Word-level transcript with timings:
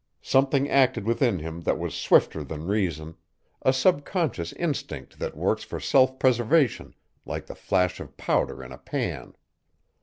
Something 0.23 0.67
acted 0.67 1.05
within 1.05 1.37
him 1.37 1.61
that 1.61 1.77
was 1.77 1.93
swifter 1.93 2.43
than 2.43 2.65
reason 2.65 3.17
a 3.61 3.71
sub 3.71 4.03
conscious 4.03 4.51
instinct 4.53 5.19
that 5.19 5.37
works 5.37 5.63
for 5.63 5.79
self 5.79 6.17
preservation 6.17 6.95
like 7.23 7.45
the 7.45 7.53
flash 7.53 7.99
of 7.99 8.17
powder 8.17 8.63
in 8.63 8.71
a 8.71 8.79
pan. 8.79 9.35